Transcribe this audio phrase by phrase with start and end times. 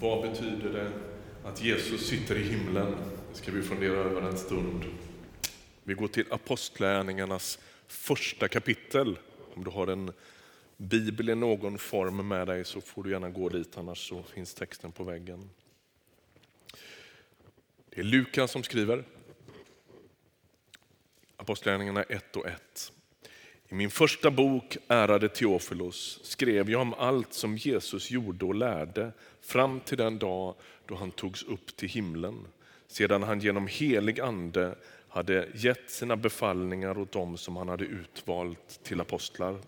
[0.00, 0.92] Vad betyder det
[1.48, 2.94] att Jesus sitter i himlen?
[3.30, 4.84] Det ska vi fundera över en stund.
[5.82, 9.18] Vi går till Apostlärningarnas första kapitel.
[9.54, 10.12] Om du har en
[10.76, 14.54] bibel i någon form med dig så får du gärna gå dit, annars så finns
[14.54, 15.50] texten på väggen.
[17.90, 19.04] Det är Lukas som skriver.
[21.36, 22.92] Apostlagärningarna 1 och 1.
[23.70, 29.12] I min första bok, Ärade Teofilos, skrev jag om allt som Jesus gjorde och lärde
[29.48, 30.54] fram till den dag
[30.86, 32.46] då han togs upp till himlen,
[32.86, 34.74] sedan han genom helig ande
[35.08, 39.58] hade gett sina befallningar åt dem som han hade utvalt till apostlar.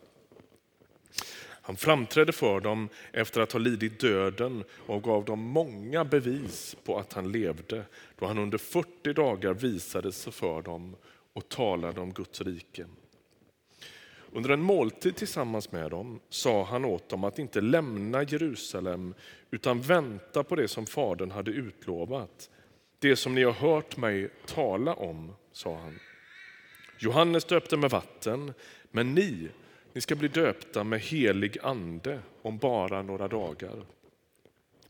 [1.63, 6.99] Han framträdde för dem efter att ha lidit döden och gav dem många bevis på
[6.99, 7.85] att han levde,
[8.19, 10.97] då han under 40 dagar visade sig för dem
[11.33, 12.87] och talade om Guds rike.
[14.33, 19.15] Under en måltid tillsammans med dem sa han åt dem att inte lämna Jerusalem
[19.51, 22.51] utan vänta på det som Fadern hade utlovat.
[22.99, 25.99] Det som ni har hört mig tala om, sa han.
[26.99, 28.53] Johannes döpte med vatten,
[28.91, 29.49] men ni,
[29.93, 33.85] ni ska bli döpta med helig ande om bara några dagar.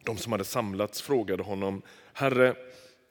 [0.05, 2.55] De som hade samlats frågade honom, Herre,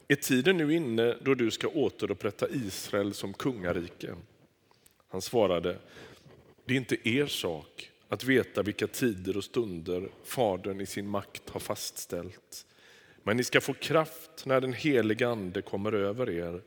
[0.08, 4.16] är tiden nu inne då du ska återupprätta Israel som kungarike?
[5.11, 5.78] Han svarade,
[6.70, 11.50] det är inte er sak att veta vilka tider och stunder Fadern i sin makt
[11.50, 12.66] har fastställt.
[13.23, 16.61] Men ni ska få kraft när den heliga Ande kommer över er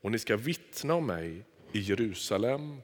[0.00, 2.76] och ni ska vittna om mig i Jerusalem,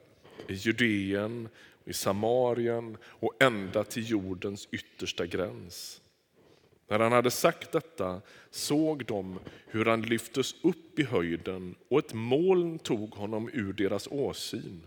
[0.47, 1.49] i Judeen,
[1.85, 6.01] i Samarien och ända till jordens yttersta gräns.
[6.87, 8.21] När han hade sagt detta
[8.51, 14.07] såg de hur han lyftes upp i höjden och ett moln tog honom ur deras
[14.07, 14.81] åsyn.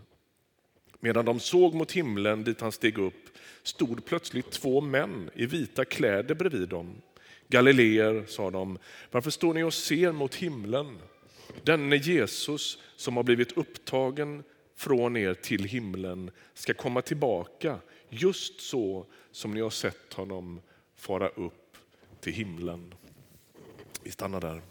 [0.99, 3.29] Medan de såg mot himlen dit han steg upp
[3.63, 7.01] stod plötsligt två män i vita kläder bredvid dem.
[7.47, 8.77] Galileer, sa de,
[9.11, 10.97] varför står ni och ser mot himlen?
[11.63, 14.43] Denne Jesus som har blivit upptagen
[14.75, 20.61] från er till himlen ska komma tillbaka just så som ni har sett honom
[20.95, 21.77] fara upp
[22.19, 22.93] till himlen.
[24.03, 24.61] Vi stannar där.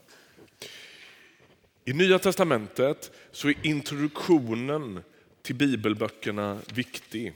[1.84, 5.02] I Nya testamentet så är introduktionen
[5.46, 7.32] till bibelböckerna viktig.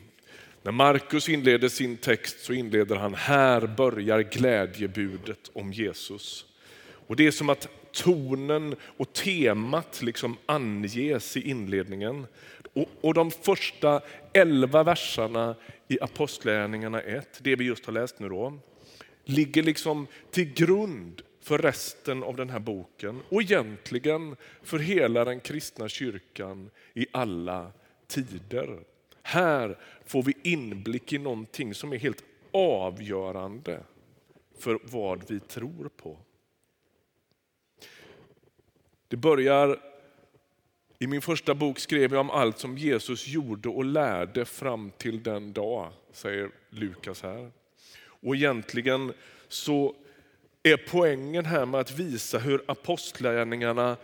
[0.63, 6.47] När Markus inleder sin text så inleder han här börjar glädjebudet om Jesus.
[7.07, 12.27] Och Det är som att tonen och temat liksom anges i inledningen.
[12.73, 14.01] Och, och De första
[14.33, 15.55] elva verserna
[15.89, 18.59] i Apostlagärningarna 1, det vi just har läst nu då,
[19.25, 25.41] ligger liksom till grund för resten av den här boken och egentligen för hela den
[25.41, 27.73] kristna kyrkan i alla
[28.11, 28.81] tider.
[29.23, 33.83] Här får vi inblick i någonting som är helt avgörande
[34.59, 36.19] för vad vi tror på.
[39.09, 39.81] Det börjar,
[40.99, 45.23] i min första bok skrev jag om allt som Jesus gjorde och lärde fram till
[45.23, 47.51] den dag, säger Lukas här.
[48.03, 49.13] Och egentligen
[49.49, 49.97] så
[50.63, 53.97] är poängen här med att visa hur apostlagärningarna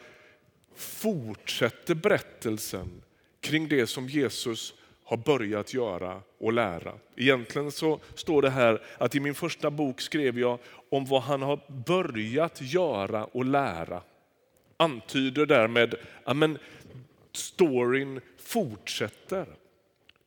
[0.74, 3.02] fortsätter berättelsen
[3.46, 4.74] kring det som Jesus
[5.04, 6.92] har börjat göra och lära.
[7.16, 10.58] Egentligen så står det här att i min första bok skrev jag
[10.90, 14.02] om vad han har börjat göra och lära.
[14.76, 16.36] Antyder därmed att
[17.32, 19.46] storyn fortsätter.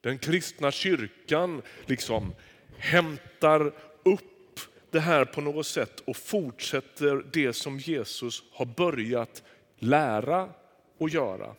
[0.01, 2.33] Den kristna kyrkan liksom
[2.77, 3.71] hämtar
[4.03, 4.59] upp
[4.91, 9.43] det här på något sätt och fortsätter det som Jesus har börjat
[9.79, 10.49] lära
[10.97, 11.55] och göra.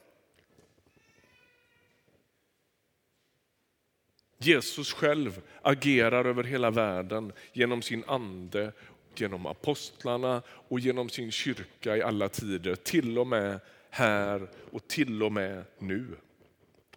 [4.42, 8.72] Jesus själv agerar över hela världen genom sin ande,
[9.14, 12.74] genom apostlarna och genom sin kyrka i alla tider.
[12.74, 16.06] Till och med här och till och med nu.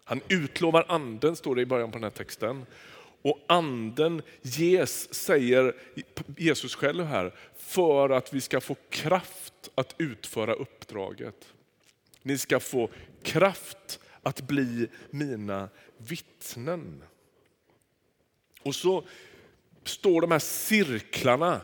[0.04, 2.66] Han utlovar anden, står det i början på den här texten.
[3.22, 5.74] Och anden ges, säger
[6.36, 11.54] Jesus själv här, för att vi ska få kraft att utföra uppdraget.
[12.22, 12.90] Ni ska få
[13.22, 15.68] kraft att bli mina
[15.98, 17.02] vittnen.
[18.64, 19.04] Och så
[19.84, 21.60] står de här cirklarna,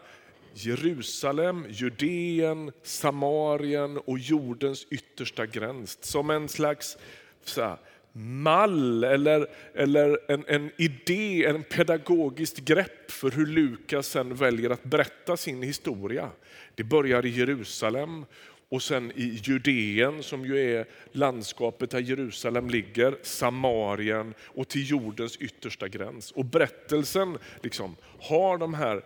[0.55, 5.99] Jerusalem, Judeen, Samarien och jordens yttersta gräns.
[6.01, 6.97] Som en slags
[7.45, 7.77] så här,
[8.13, 14.85] mall eller, eller en, en idé, en pedagogiskt grepp för hur Lukas sen väljer att
[14.85, 16.31] berätta sin historia.
[16.75, 18.25] Det börjar i Jerusalem
[18.71, 25.37] och sen i Judeen som ju är landskapet där Jerusalem ligger, Samarien och till jordens
[25.37, 26.31] yttersta gräns.
[26.31, 29.05] Och berättelsen liksom, har de här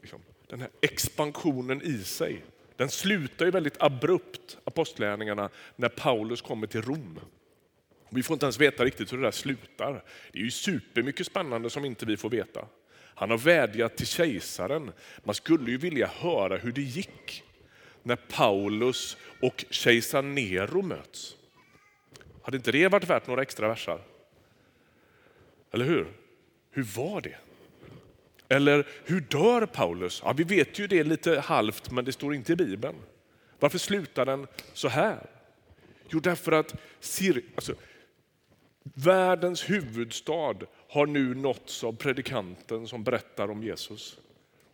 [0.00, 2.42] liksom, den här expansionen i sig.
[2.76, 7.20] Den slutar ju väldigt abrupt, apostlärningarna, när Paulus kommer till Rom.
[8.10, 10.04] Vi får inte ens veta riktigt hur det där slutar.
[10.32, 12.66] Det är ju supermycket spännande som inte vi får veta.
[13.14, 14.92] Han har vädjat till kejsaren.
[15.24, 17.44] Man skulle ju vilja höra hur det gick
[18.02, 21.36] när Paulus och kejsar Nero möts.
[22.42, 24.00] Hade inte det varit värt några extra versar?
[25.70, 26.06] Eller hur?
[26.70, 27.36] Hur var det?
[28.48, 30.22] Eller hur dör Paulus?
[30.24, 32.96] Ja, vi vet ju det lite halvt, men det står inte i Bibeln.
[33.58, 35.26] Varför slutar den så här?
[36.08, 36.74] Jo, därför att
[37.54, 37.74] alltså,
[38.82, 40.56] världens huvudstad
[40.88, 44.18] har nu nåtts av predikanten som berättar om Jesus.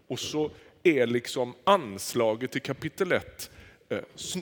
[0.06, 0.50] Och så
[0.86, 3.50] är liksom anslaget till kapitel 1
[3.88, 3.98] eh,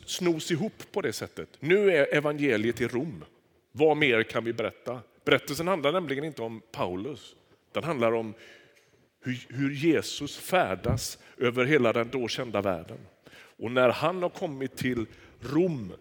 [0.07, 1.49] snos ihop på det sättet.
[1.61, 3.25] Nu är evangeliet i Rom.
[3.73, 5.01] Vad mer kan vi berätta?
[5.25, 7.37] Berättelsen handlar nämligen inte om Paulus.
[7.73, 8.35] Den handlar om
[9.49, 12.99] hur, Jesus färdas över hela den då kända världen.
[13.35, 15.07] Och när han har kommit till
[15.41, 15.93] Rom,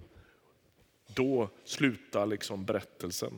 [1.07, 3.33] då slutar liksom berättelsen.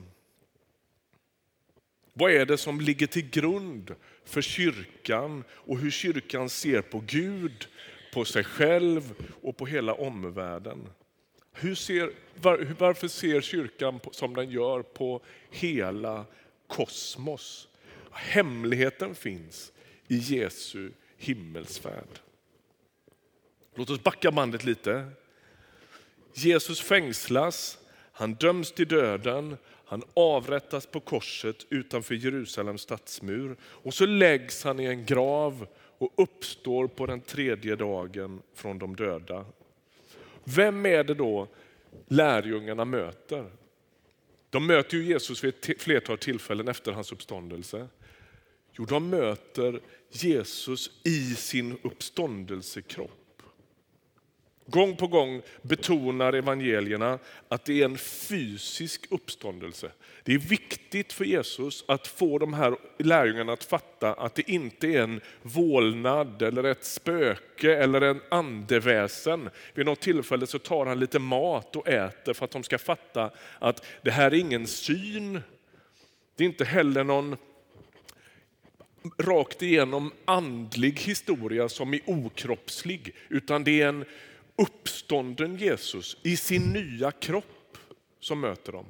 [2.18, 3.96] Vad är det som ligger till grund
[4.26, 7.68] för kyrkan och hur kyrkan ser på Gud,
[8.14, 10.90] på sig själv och på hela omvärlden?
[11.54, 16.26] Hur ser, var, varför ser kyrkan som den gör på hela
[16.68, 17.68] kosmos?
[18.12, 19.72] Hemligheten finns
[20.08, 22.20] i Jesu himmelsfärd.
[23.76, 25.10] Låt oss backa bandet lite.
[26.34, 27.78] Jesus fängslas,
[28.12, 34.80] han döms till döden, han avrättas på korset utanför Jerusalems stadsmur och så läggs han
[34.80, 35.68] i en grav
[35.98, 39.46] och uppstår på den tredje dagen från de döda.
[40.44, 41.48] Vem är det då
[42.08, 43.52] lärjungarna möter?
[44.50, 47.88] De möter ju Jesus vid ett flertal tillfällen efter hans uppståndelse.
[48.72, 53.25] Jo, de möter Jesus i sin uppståndelsekropp.
[54.68, 59.92] Gång på gång betonar evangelierna att det är en fysisk uppståndelse.
[60.24, 64.88] Det är viktigt för Jesus att få de här lärjungarna att fatta att det inte
[64.88, 69.50] är en vålnad eller ett spöke eller en andeväsen.
[69.74, 73.32] Vid något tillfälle så tar han lite mat och äter för att de ska fatta
[73.60, 75.42] att det här är ingen syn.
[76.36, 77.38] Det är inte heller någon
[79.18, 84.06] rakt igenom andlig historia som är okroppslig, utan det är en
[84.56, 87.78] uppstånden Jesus i sin nya kropp
[88.20, 88.86] som möter dem.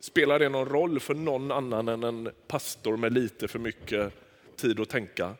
[0.00, 4.12] Spelar det någon roll för någon annan än en pastor med lite för mycket
[4.56, 5.34] tid att tänka?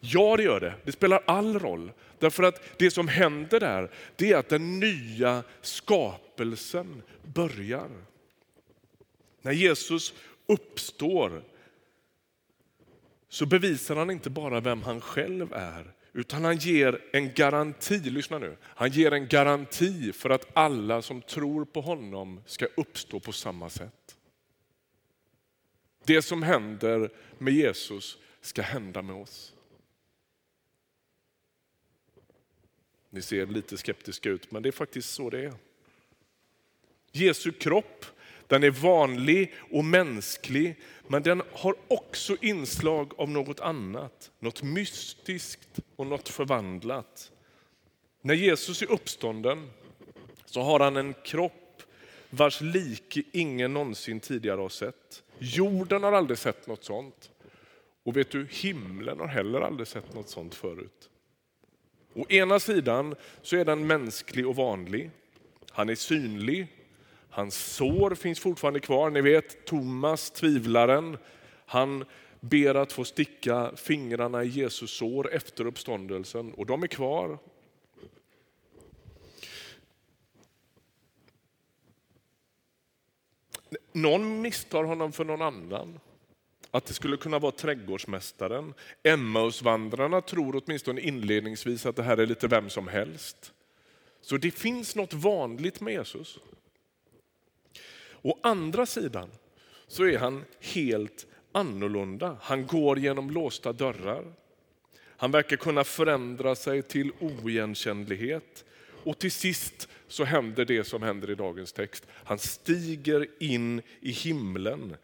[0.00, 0.74] Ja, det gör det.
[0.84, 1.92] Det spelar all roll.
[2.18, 7.88] Därför att det som händer där, det är att den nya skapelsen börjar.
[9.42, 10.14] När Jesus
[10.46, 11.42] uppstår
[13.28, 18.38] så bevisar han inte bara vem han själv är, utan han ger en garanti, lyssna
[18.38, 23.32] nu, han ger en garanti för att alla som tror på honom ska uppstå på
[23.32, 24.16] samma sätt.
[26.04, 29.54] Det som händer med Jesus ska hända med oss.
[33.10, 35.54] Ni ser lite skeptiska ut, men det är faktiskt så det är.
[37.12, 38.06] Jesu kropp
[38.46, 44.30] den är vanlig och mänsklig, men den har också inslag av något annat.
[44.38, 47.32] Något mystiskt och något förvandlat.
[48.22, 49.70] När Jesus är uppstånden
[50.46, 51.82] så har han en kropp
[52.30, 55.22] vars like ingen någonsin tidigare har sett.
[55.38, 57.30] Jorden har aldrig sett något sånt.
[58.02, 61.10] Och vet du, himlen har heller aldrig sett något sånt förut.
[62.14, 65.10] Å ena sidan så är den mänsklig och vanlig.
[65.70, 66.66] Han är synlig,
[67.36, 69.10] Hans sår finns fortfarande kvar.
[69.10, 71.18] Ni vet Thomas, tvivlaren,
[71.66, 72.04] han
[72.40, 77.38] ber att få sticka fingrarna i Jesus sår efter uppståndelsen och de är kvar.
[83.92, 86.00] Någon misstar honom för någon annan.
[86.70, 88.74] Att det skulle kunna vara trädgårdsmästaren.
[89.02, 93.52] Emmausvandrarna tror åtminstone inledningsvis att det här är lite vem som helst.
[94.20, 96.38] Så det finns något vanligt med Jesus.
[98.26, 99.30] Å andra sidan
[99.86, 102.36] så är han helt annorlunda.
[102.40, 104.24] Han går genom låsta dörrar.
[104.98, 108.64] Han verkar kunna förändra sig till oigenkännlighet.
[109.04, 112.06] Och till sist så händer det som händer i dagens text.
[112.10, 114.96] Han stiger in i himlen.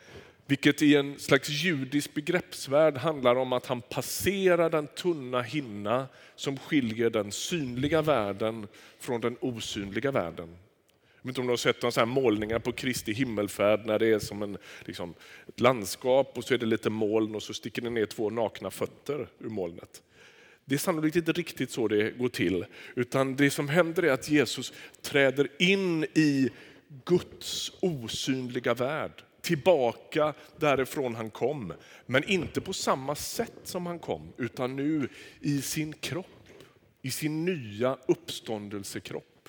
[0.46, 6.58] Vilket i en slags judisk begreppsvärld handlar om att han passerar den tunna hinna som
[6.58, 10.56] skiljer den synliga världen från den osynliga världen.
[11.22, 14.18] Jag vet inte om du har sett några målningar på Kristi himmelfärd när det är
[14.18, 15.14] som en, liksom,
[15.48, 18.70] ett landskap och så är det lite moln och så sticker det ner två nakna
[18.70, 20.02] fötter ur molnet.
[20.64, 22.64] Det är sannolikt inte riktigt så det går till,
[22.94, 26.50] utan det som händer är att Jesus träder in i
[27.04, 31.72] Guds osynliga värld, tillbaka därifrån han kom.
[32.06, 35.08] Men inte på samma sätt som han kom, utan nu
[35.40, 36.26] i sin kropp,
[37.02, 39.48] i sin nya uppståndelsekropp.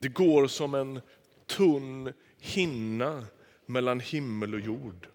[0.00, 1.00] Det går som en
[1.46, 3.26] tunn hinna
[3.66, 5.08] mellan himmel och jord.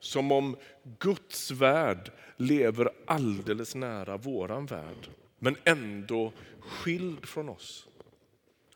[0.00, 0.56] Som om
[0.98, 7.88] Guds värld lever alldeles nära våran värld, men ändå skild från oss.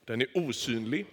[0.05, 1.07] Den är osynlig.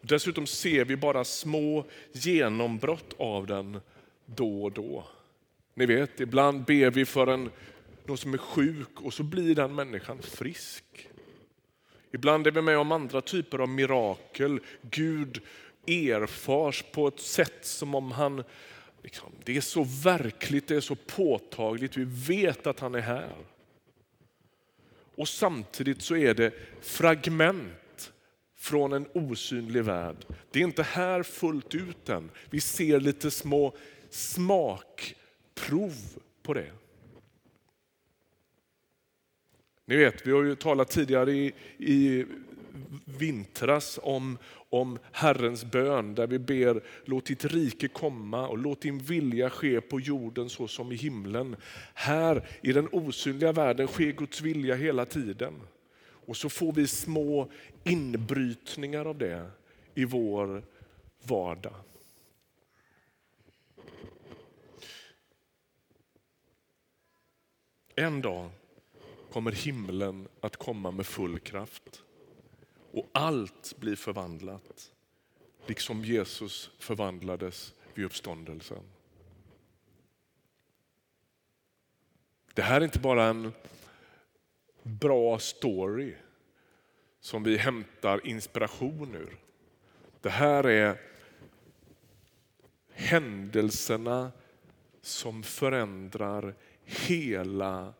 [0.00, 3.80] Dessutom ser vi bara små genombrott av den
[4.26, 5.06] då och då.
[5.74, 7.50] Ni vet, ibland ber vi för en,
[8.04, 11.09] någon som är sjuk och så blir den människan frisk.
[12.12, 14.60] Ibland är vi med om andra typer av mirakel.
[14.82, 15.40] Gud
[15.86, 18.44] erfars på ett sätt som om han,
[19.02, 23.36] liksom, det är så verkligt, det är så påtagligt, vi vet att han är här.
[25.14, 28.12] Och samtidigt så är det fragment
[28.56, 30.16] från en osynlig värld.
[30.50, 32.30] Det är inte här fullt ut än.
[32.50, 33.76] Vi ser lite små
[34.10, 35.94] smakprov
[36.42, 36.72] på det.
[39.90, 42.26] Ni vet, vi har ju talat tidigare i, i
[43.04, 48.98] vintras om, om Herrens bön där vi ber låt ditt rike komma och låt din
[48.98, 51.56] vilja ske på jorden så som i himlen.
[51.94, 55.54] Här i den osynliga världen sker Guds vilja hela tiden.
[56.02, 57.50] Och så får vi små
[57.84, 59.50] inbrytningar av det
[59.94, 60.62] i vår
[61.22, 61.74] vardag.
[67.96, 68.50] En dag
[69.32, 72.02] kommer himlen att komma med full kraft.
[72.92, 74.92] Och allt blir förvandlat,
[75.66, 78.82] liksom Jesus förvandlades vid uppståndelsen.
[82.54, 83.52] Det här är inte bara en
[84.82, 86.14] bra story
[87.20, 89.36] som vi hämtar inspiration ur.
[90.20, 91.00] Det här är
[92.92, 94.32] händelserna
[95.02, 97.94] som förändrar hela,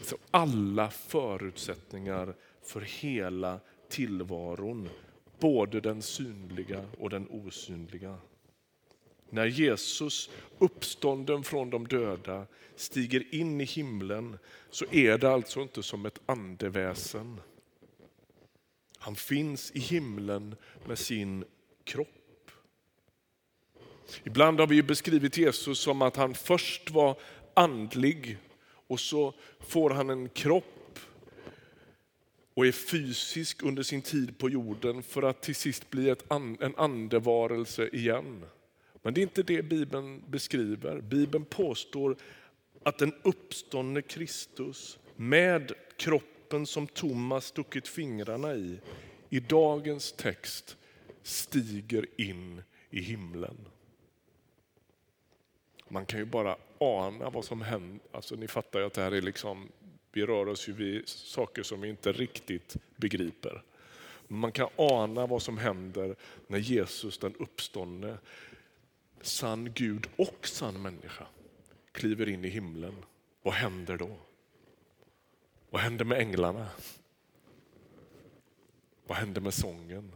[0.00, 4.88] så alla förutsättningar för hela tillvaron,
[5.38, 8.18] både den synliga och den osynliga.
[9.30, 14.38] När Jesus, uppstånden från de döda, stiger in i himlen
[14.70, 17.40] så är det alltså inte som ett andeväsen.
[18.98, 21.44] Han finns i himlen med sin
[21.84, 22.50] kropp.
[24.24, 27.16] Ibland har vi beskrivit Jesus som att han först var
[27.54, 28.38] andlig
[28.90, 30.98] och så får han en kropp
[32.54, 36.74] och är fysisk under sin tid på jorden för att till sist bli ett, en
[36.76, 38.44] andevarelse igen.
[39.02, 41.00] Men det är inte det Bibeln beskriver.
[41.00, 42.16] Bibeln påstår
[42.82, 48.80] att den uppståndne Kristus med kroppen som Thomas stuckit fingrarna i,
[49.28, 50.76] i dagens text
[51.22, 53.56] stiger in i himlen.
[55.92, 58.00] Man kan ju bara ana vad som händer.
[58.12, 59.68] Alltså, ni fattar ju att det här är liksom
[60.12, 63.62] vi rör oss ju vid saker som vi inte riktigt begriper.
[64.28, 66.16] Man kan ana vad som händer
[66.46, 68.18] när Jesus den uppståndne,
[69.20, 71.26] sann Gud och sann människa,
[71.92, 72.94] kliver in i himlen.
[73.42, 74.16] Vad händer då?
[75.70, 76.68] Vad händer med änglarna?
[79.06, 80.12] Vad händer med sången?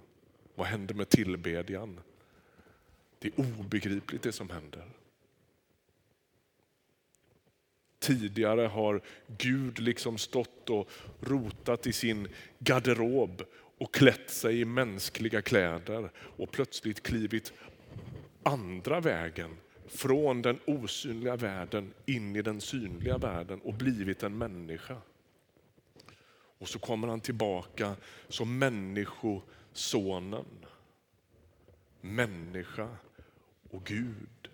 [0.55, 2.01] Vad händer med tillbedjan?
[3.19, 4.89] Det är obegripligt det som händer.
[8.05, 9.01] Tidigare har
[9.39, 13.43] Gud liksom stått och rotat i sin garderob
[13.79, 17.53] och klätt sig i mänskliga kläder och plötsligt klivit
[18.43, 19.57] andra vägen
[19.87, 24.97] från den osynliga världen in i den synliga världen och blivit en människa.
[26.59, 27.97] Och så kommer han tillbaka
[28.29, 30.47] som människosonen.
[32.01, 32.89] Människa
[33.71, 34.49] och Gud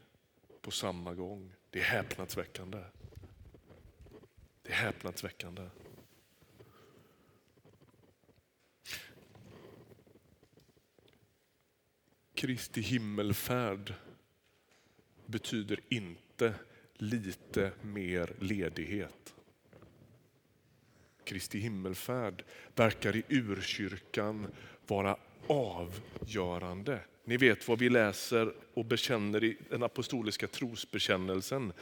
[0.63, 1.53] på samma gång.
[1.71, 2.79] Det är häpnadsväckande.
[4.71, 5.63] Det är häpnadsväckande.
[12.35, 13.95] Kristi himmelfärd
[15.27, 16.55] betyder inte
[16.95, 19.35] lite mer ledighet.
[21.25, 24.47] Kristi himmelfärd verkar i urkyrkan
[24.87, 27.01] vara avgörande.
[27.25, 31.73] Ni vet vad vi läser och bekänner i den apostoliska trosbekännelsen.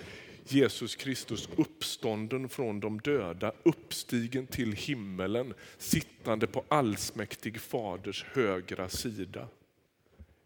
[0.48, 9.48] Jesus Kristus uppstånden från de döda, uppstigen till himmelen, sittande på allsmäktig faders högra sida.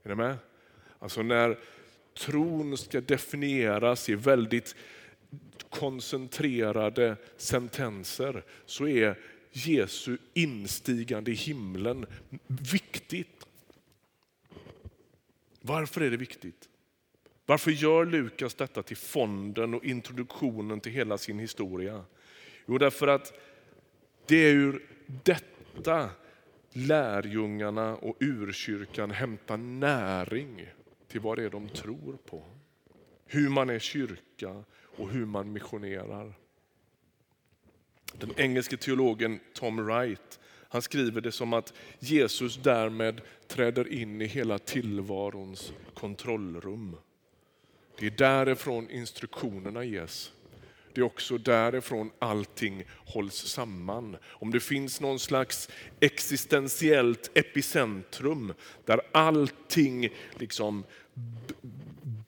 [0.02, 0.37] Är ni med?
[0.99, 1.59] Alltså när
[2.14, 4.76] tron ska definieras i väldigt
[5.71, 9.18] koncentrerade sentenser så är
[9.52, 12.06] Jesu instigande i himlen
[12.47, 13.47] viktigt.
[15.61, 16.68] Varför är det viktigt?
[17.47, 22.05] Varför gör Lukas detta till fonden och introduktionen till hela sin historia?
[22.67, 23.33] Jo, därför att
[24.27, 26.11] det är ur detta
[26.71, 30.67] lärjungarna och urkyrkan hämtar näring
[31.09, 32.45] till vad det är de tror på.
[33.27, 34.65] Hur man är kyrka
[34.97, 36.35] och hur man missionerar.
[38.13, 40.41] Den engelske teologen Tom Wright
[40.73, 46.97] han skriver det som att Jesus därmed träder in i hela tillvarons kontrollrum.
[47.99, 50.33] Det är därifrån instruktionerna ges.
[50.95, 54.17] Det är också därifrån allting hålls samman.
[54.25, 55.69] Om det finns någon slags
[56.01, 60.09] existentiellt epicentrum där allting
[60.39, 60.85] liksom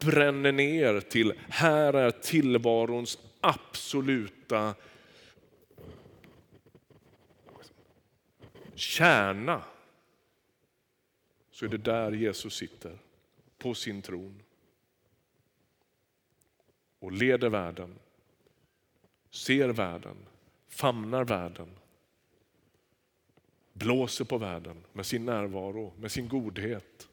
[0.01, 4.75] bränner ner till här är tillvarons absoluta
[8.75, 9.63] kärna
[11.51, 12.99] så är det där Jesus sitter,
[13.59, 14.43] på sin tron
[17.05, 17.95] och leder världen,
[19.31, 20.17] ser världen,
[20.69, 21.69] famnar världen,
[23.73, 27.09] blåser på världen med sin närvaro, med sin godhet.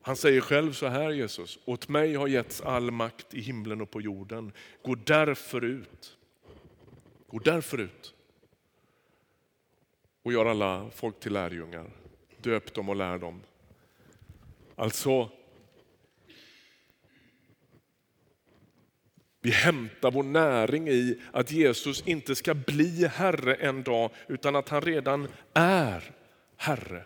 [0.00, 3.90] Han säger själv så här Jesus, åt mig har getts all makt i himlen och
[3.90, 4.52] på jorden.
[4.82, 6.18] Gå därför ut.
[7.26, 8.14] Gå därför ut
[10.22, 11.90] och gör alla folk till lärjungar.
[12.42, 13.42] Döp dem och lär dem.
[14.78, 15.30] Alltså,
[19.40, 24.68] vi hämtar vår näring i att Jesus inte ska bli Herre en dag utan att
[24.68, 26.10] han redan är
[26.56, 27.04] Herre.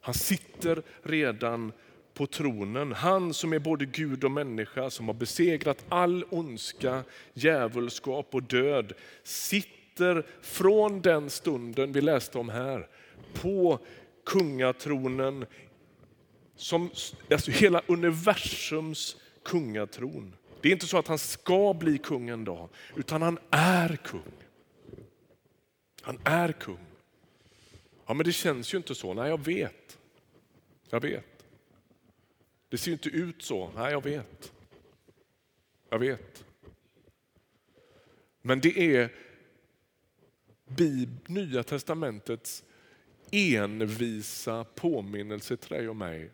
[0.00, 1.72] Han sitter redan
[2.14, 2.92] på tronen.
[2.92, 7.02] Han som är både Gud och människa, som har besegrat all ondska,
[7.34, 12.88] djävulskap och död, sitter från den stunden vi läste om här
[13.34, 13.78] på
[14.26, 15.46] kungatronen,
[16.56, 16.90] som,
[17.30, 20.36] alltså hela universums kungatron.
[20.60, 24.32] Det är inte så att han ska bli kung en dag, utan han är kung.
[26.02, 26.86] Han är kung.
[28.06, 29.14] Ja, men det känns ju inte så.
[29.14, 29.98] Nej, jag vet.
[30.90, 31.46] Jag vet.
[32.68, 33.70] Det ser inte ut så.
[33.76, 34.52] Nej, jag vet.
[35.88, 36.44] Jag vet.
[38.42, 39.12] Men det är
[40.66, 42.64] Bib Nya testamentets
[43.30, 46.30] envisa påminnelse till dig och mig.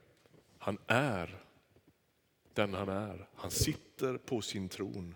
[0.63, 1.41] Han är
[2.55, 3.29] den han är.
[3.35, 5.15] Han sitter på sin tron.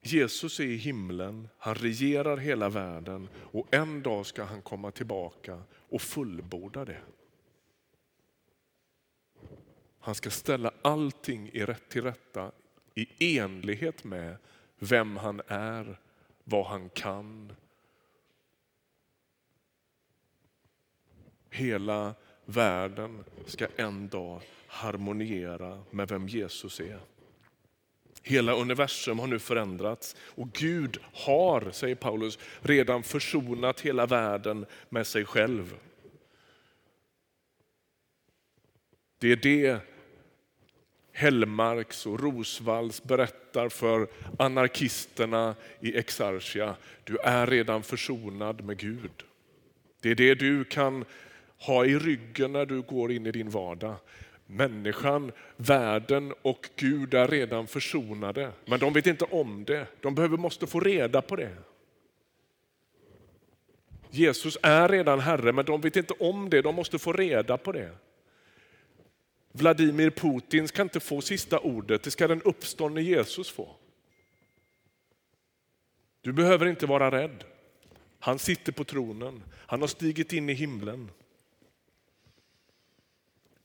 [0.00, 5.62] Jesus är i himlen, han regerar hela världen och en dag ska han komma tillbaka
[5.72, 7.00] och fullborda det.
[9.98, 12.52] Han ska ställa allting i rätt till rätta
[12.94, 14.36] i enlighet med
[14.78, 16.00] vem han är,
[16.44, 17.52] vad han kan.
[21.50, 27.00] Hela världen ska en dag harmoniera med vem Jesus är.
[28.22, 35.06] Hela universum har nu förändrats och Gud har, säger Paulus, redan försonat hela världen med
[35.06, 35.74] sig själv.
[39.18, 39.80] Det är det
[41.12, 46.76] Hellmarks och Rosvalls berättar för anarkisterna i Exarchia.
[47.04, 49.22] Du är redan försonad med Gud.
[50.00, 51.04] Det är det du kan
[51.58, 53.96] ha i ryggen när du går in i din vardag.
[54.46, 59.86] Människan, världen och Gud är redan försonade, men de vet inte om det.
[60.00, 61.56] De behöver, måste få reda på det.
[64.10, 66.62] Jesus är redan Herre, men de vet inte om det.
[66.62, 67.90] De måste få reda på det.
[69.52, 73.76] Vladimir Putin ska inte få sista ordet, det ska den uppståndne Jesus få.
[76.20, 77.44] Du behöver inte vara rädd.
[78.18, 81.10] Han sitter på tronen, han har stigit in i himlen.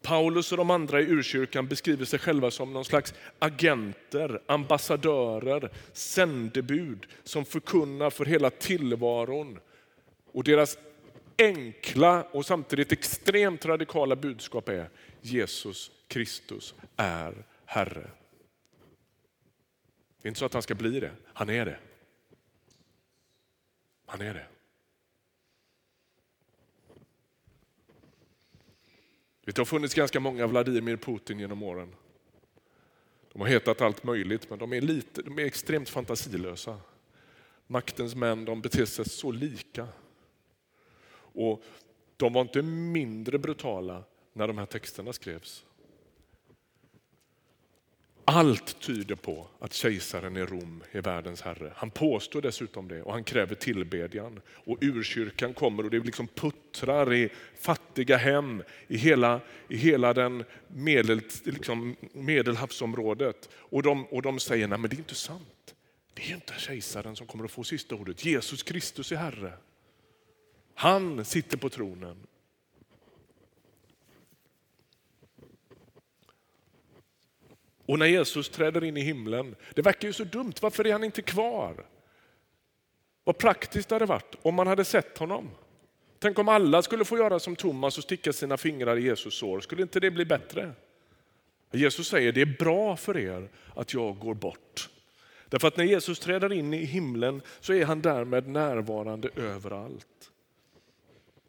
[0.01, 7.05] Paulus och de andra i urkyrkan beskriver sig själva som någon slags agenter, ambassadörer, sändebud
[7.23, 9.59] som förkunnar för hela tillvaron.
[10.31, 10.77] Och deras
[11.37, 14.89] enkla och samtidigt extremt radikala budskap är
[15.21, 18.09] Jesus Kristus är Herre.
[20.21, 21.79] Det är inte så att han ska bli det, han är det.
[24.05, 24.45] Han är det.
[29.45, 31.95] Det har funnits ganska många Vladimir Putin genom åren.
[33.33, 36.79] De har hetat allt möjligt, men de är, lite, de är extremt fantasilösa.
[37.67, 39.87] Maktens män de beter sig så lika.
[41.33, 41.63] Och
[42.17, 45.65] De var inte mindre brutala när de här texterna skrevs.
[48.33, 51.73] Allt tyder på att kejsaren i Rom är världens herre.
[51.75, 54.41] Han påstår dessutom det och han kräver tillbedjan.
[54.49, 60.43] Och urkyrkan kommer och det liksom puttrar i fattiga hem i hela, i hela den
[60.67, 63.49] medel, liksom medelhavsområdet.
[63.55, 65.75] Och de, och de säger, nej men det är inte sant.
[66.13, 68.25] Det är inte kejsaren som kommer att få sista ordet.
[68.25, 69.53] Jesus Kristus är herre.
[70.75, 72.17] Han sitter på tronen.
[77.85, 81.03] Och när Jesus träder in i himlen, det verkar ju så dumt, varför är han
[81.03, 81.85] inte kvar?
[83.23, 85.49] Vad praktiskt det hade varit om man hade sett honom.
[86.19, 89.59] Tänk om alla skulle få göra som Thomas och sticka sina fingrar i Jesus sår,
[89.59, 90.71] skulle inte det bli bättre?
[91.71, 94.89] Jesus säger det är bra för er att jag går bort.
[95.49, 100.31] Därför att när Jesus träder in i himlen så är han därmed närvarande överallt.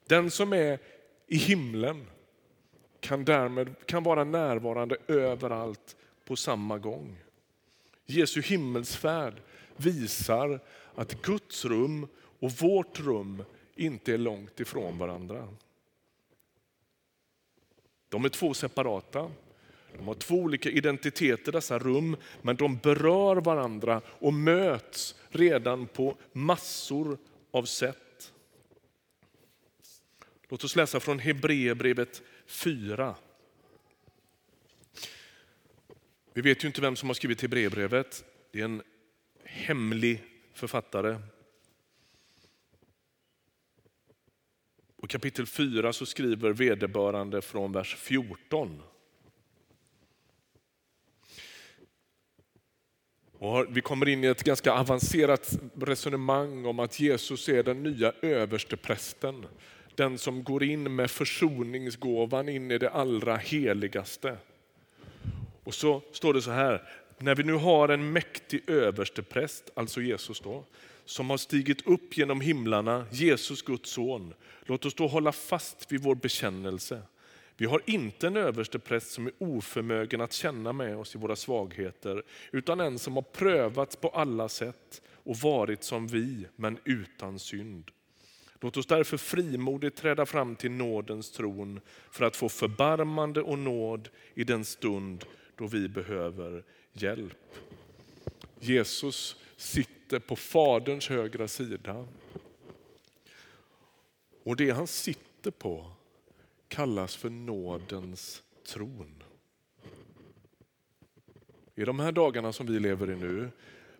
[0.06, 0.78] Den som är
[1.26, 2.06] i himlen
[3.00, 7.16] kan därmed kan vara närvarande överallt på samma gång.
[8.06, 9.34] Jesu himmelsfärd
[9.76, 10.60] visar
[10.94, 12.06] att Guds rum
[12.40, 15.48] och vårt rum inte är långt ifrån varandra.
[18.08, 19.30] De är två separata.
[19.96, 26.16] De har två olika identiteter, dessa rum, men de berör varandra och möts redan på
[26.32, 27.18] massor
[27.50, 28.32] av sätt.
[30.48, 33.14] Låt oss läsa från Hebreerbrevet 4.
[36.34, 38.24] Vi vet ju inte vem som har skrivit Hebreerbrevet.
[38.50, 38.82] Det är en
[39.44, 40.22] hemlig
[40.54, 41.18] författare.
[44.96, 48.82] Och kapitel 4 så skriver vederbörande från vers 14.
[53.32, 58.12] Och vi kommer in i ett ganska avancerat resonemang om att Jesus är den nya
[58.22, 59.46] översteprästen.
[59.94, 64.36] Den som går in med försoningsgåvan in i det allra heligaste.
[65.64, 66.82] Och så står det så här,
[67.18, 70.64] när vi nu har en mäktig överstepräst, alltså Jesus då,
[71.04, 74.34] som har stigit upp genom himlarna, Jesus Guds son.
[74.64, 77.02] Låt oss då hålla fast vid vår bekännelse.
[77.56, 82.22] Vi har inte en överstepräst som är oförmögen att känna med oss i våra svagheter,
[82.52, 87.90] utan en som har prövats på alla sätt och varit som vi, men utan synd.
[88.60, 94.08] Låt oss därför frimodigt träda fram till nådens tron för att få förbarmande och nåd
[94.34, 95.24] i den stund
[95.62, 97.54] då vi behöver hjälp.
[98.60, 102.06] Jesus sitter på Faderns högra sida.
[104.44, 105.92] Och det han sitter på
[106.68, 109.22] kallas för nådens tron.
[111.74, 113.50] I de här dagarna som vi lever i nu,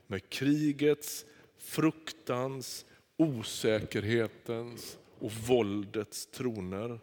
[0.07, 7.01] med krigets, fruktans, osäkerhetens och våldets troner,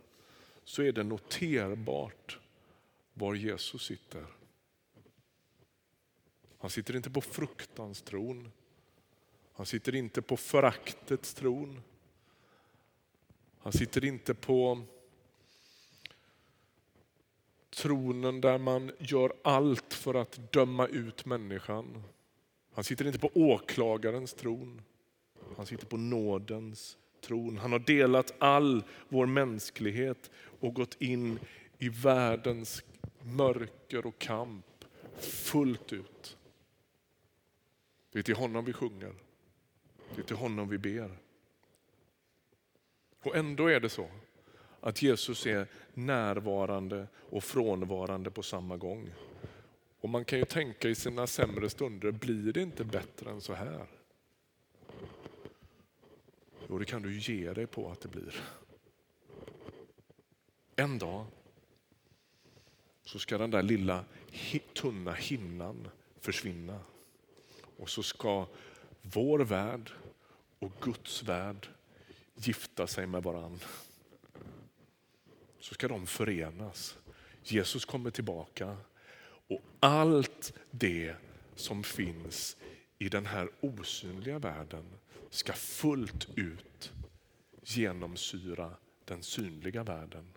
[0.63, 2.39] så är det noterbart
[3.13, 4.38] var Jesus sitter.
[6.59, 8.51] Han sitter inte på fruktans tron.
[9.53, 11.81] Han sitter inte på föraktets tron.
[13.59, 14.81] Han sitter inte på
[17.69, 22.03] tronen där man gör allt för att döma ut människan.
[22.73, 24.81] Han sitter inte på åklagarens tron.
[25.57, 27.57] Han sitter på nådens tron.
[27.57, 31.39] Han har delat all vår mänsklighet och gått in
[31.77, 32.83] i världens
[33.21, 34.65] mörker och kamp
[35.19, 36.37] fullt ut.
[38.11, 39.13] Det är till honom vi sjunger.
[40.15, 41.17] Det är till honom vi ber.
[43.23, 44.09] Och ändå är det så
[44.81, 49.09] att Jesus är närvarande och frånvarande på samma gång.
[50.01, 53.53] Och Man kan ju tänka i sina sämre stunder, blir det inte bättre än så
[53.53, 53.87] här?
[56.67, 58.35] Jo, det kan du ge dig på att det blir.
[60.75, 61.25] En dag
[63.03, 64.05] så ska den där lilla
[64.73, 65.87] tunna hinnan
[66.19, 66.79] försvinna.
[67.79, 68.47] Och så ska
[69.01, 69.91] vår värld
[70.59, 71.67] och Guds värld
[72.35, 73.59] gifta sig med varann.
[75.59, 76.97] Så ska de förenas.
[77.43, 78.77] Jesus kommer tillbaka
[79.47, 81.15] och allt det
[81.55, 82.57] som finns
[82.97, 84.85] i den här osynliga världen
[85.29, 86.91] ska fullt ut
[87.63, 88.71] genomsyra
[89.05, 90.33] den synliga världen.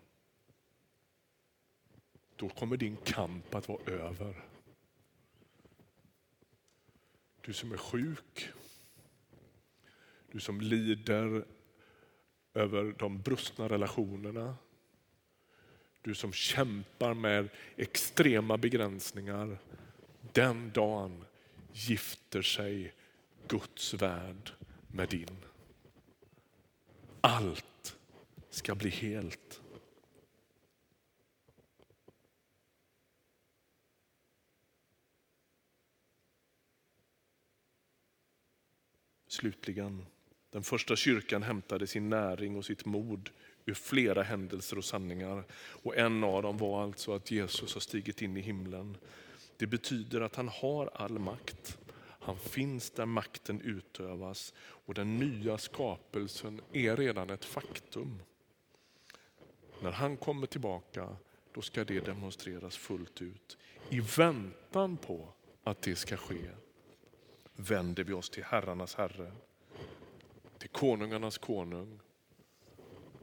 [2.37, 4.51] Då kommer din kamp att vara över.
[7.44, 8.48] Du som är sjuk.
[10.33, 11.44] Du som lider
[12.55, 14.57] över de brustna relationerna.
[16.02, 19.59] Du som kämpar med extrema begränsningar.
[20.33, 21.24] Den dagen
[21.72, 22.94] gifter sig
[23.48, 24.50] Guds värld
[24.87, 25.37] med din.
[27.20, 27.96] Allt
[28.50, 29.61] ska bli helt.
[39.32, 40.06] Slutligen,
[40.50, 43.30] den första kyrkan hämtade sin näring och sitt mod
[43.66, 45.44] ur flera händelser och sanningar.
[45.54, 48.96] Och En av dem var alltså att Jesus har stigit in i himlen.
[49.56, 51.78] Det betyder att han har all makt.
[51.98, 58.22] Han finns där makten utövas och den nya skapelsen är redan ett faktum.
[59.82, 61.16] När han kommer tillbaka
[61.52, 63.58] då ska det demonstreras fullt ut.
[63.90, 65.28] I väntan på
[65.64, 66.50] att det ska ske
[67.56, 69.32] vänder vi oss till herrarnas herre,
[70.58, 72.00] till konungarnas konung,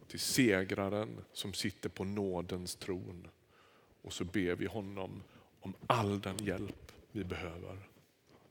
[0.07, 3.27] till segraren som sitter på nådens tron.
[4.01, 5.23] Och så ber vi honom
[5.59, 7.89] om all den hjälp vi behöver.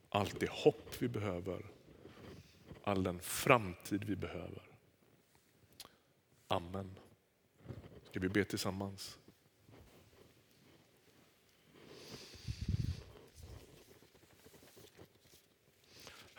[0.09, 1.65] Allt det hopp vi behöver.
[2.83, 4.61] All den framtid vi behöver.
[6.47, 6.95] Amen.
[8.03, 9.19] Ska vi be tillsammans?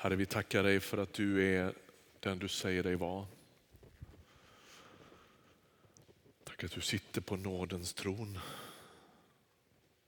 [0.02, 1.74] Herre, vi tackar dig för att du är
[2.20, 3.26] den du säger dig vara.
[6.44, 8.38] Tack att du sitter på nådens tron.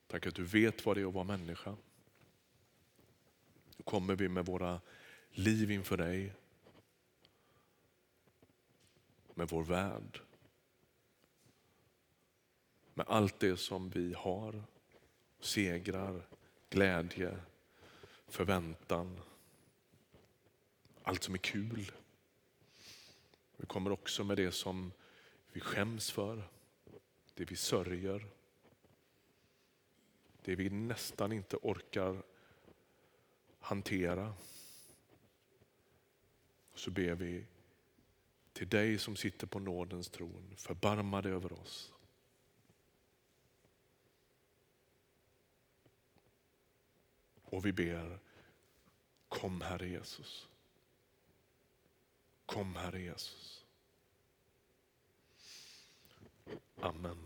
[0.07, 1.77] Tack att du vet vad det är att vara människa.
[3.77, 4.81] Nu kommer vi med våra
[5.31, 6.33] liv inför dig.
[9.35, 10.21] Med vår värld.
[12.95, 14.63] Med allt det som vi har.
[15.41, 16.27] Segrar,
[16.71, 17.39] glädje,
[18.29, 19.21] förväntan.
[21.03, 21.93] Allt som är kul.
[23.57, 24.93] Vi kommer också med det som
[25.53, 26.49] vi skäms för,
[27.35, 28.27] det vi sörjer,
[30.43, 32.23] det vi nästan inte orkar
[33.59, 34.35] hantera.
[36.73, 37.47] Och så ber vi
[38.53, 41.93] till dig som sitter på nådens tron, förbarma dig över oss.
[47.45, 48.19] Och vi ber,
[49.29, 50.49] kom Herre Jesus.
[52.53, 53.65] Kom Herre Jesus.
[56.83, 57.17] Amen.